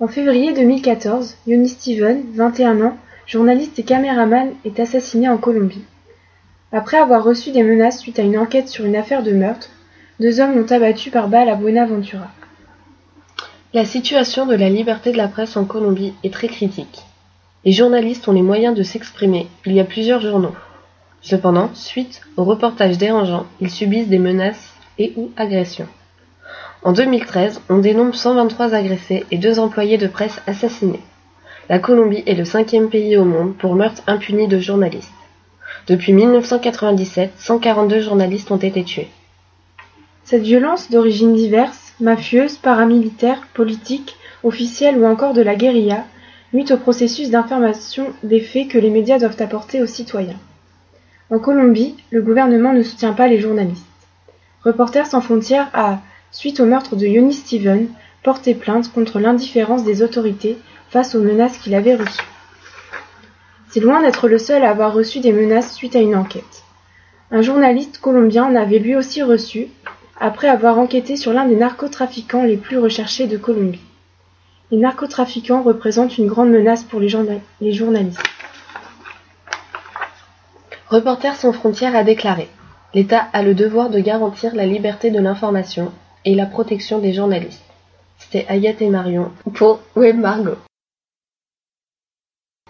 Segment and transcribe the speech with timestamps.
[0.00, 2.96] En février 2014, Yoni Steven, 21 ans,
[3.26, 5.82] journaliste et caméraman, est assassiné en Colombie.
[6.70, 9.70] Après avoir reçu des menaces suite à une enquête sur une affaire de meurtre,
[10.20, 12.30] deux hommes l'ont abattu par balle à Buenaventura.
[13.74, 17.02] La situation de la liberté de la presse en Colombie est très critique.
[17.64, 20.54] Les journalistes ont les moyens de s'exprimer, il y a plusieurs journaux.
[21.22, 25.88] Cependant, suite aux reportages dérangeants, ils subissent des menaces et ou agressions.
[26.82, 31.02] En 2013, on dénombre 123 agressés et deux employés de presse assassinés.
[31.68, 35.12] La Colombie est le cinquième pays au monde pour meurtre impuni de journalistes.
[35.86, 39.08] Depuis 1997, 142 journalistes ont été tués.
[40.24, 46.04] Cette violence d'origine diverse, mafieuse, paramilitaire, politique, officielle ou encore de la guérilla,
[46.52, 50.38] nuit au processus d'information des faits que les médias doivent apporter aux citoyens.
[51.30, 53.84] En Colombie, le gouvernement ne soutient pas les journalistes.
[54.64, 57.88] Reporters sans frontières a, suite au meurtre de Yoni Steven,
[58.22, 60.58] porté plainte contre l'indifférence des autorités
[60.90, 62.26] face aux menaces qu'il avait reçues.
[63.70, 66.64] C'est loin d'être le seul à avoir reçu des menaces suite à une enquête.
[67.30, 69.68] Un journaliste colombien en avait lui aussi reçu,
[70.18, 73.84] après avoir enquêté sur l'un des narcotrafiquants les plus recherchés de Colombie.
[74.70, 77.10] Les narcotrafiquants représentent une grande menace pour les,
[77.60, 78.22] les journalistes.
[80.88, 82.48] Reporters sans frontières a déclaré
[82.94, 85.92] L'État a le devoir de garantir la liberté de l'information
[86.28, 87.64] et la protection des journalistes.
[88.18, 90.58] C'était Ayat et Marion pour Web Margot.